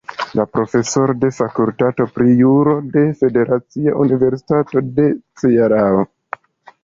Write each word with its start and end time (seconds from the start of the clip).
Profesoro 0.53 1.13
de 1.23 1.29
Fakultato 1.39 2.07
pri 2.15 2.31
Juro 2.39 2.73
de 2.95 3.03
Federacia 3.19 3.93
Universitato 4.05 4.83
de 4.97 5.07
Cearao. 5.43 6.01